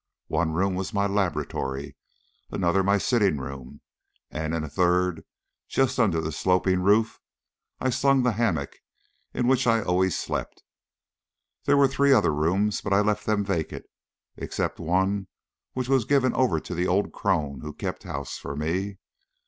[0.29, 1.95] One room was my laboratory,
[2.49, 3.81] another my sitting room,
[4.31, 5.23] and in a third,
[5.67, 7.19] just under the sloping roof,
[7.79, 8.77] I slung the hammock
[9.31, 10.63] in which I always slept.
[11.65, 13.85] There were three other rooms, but I left them vacant,
[14.37, 15.27] except one
[15.73, 18.97] which was given over to the old crone who kept house for me.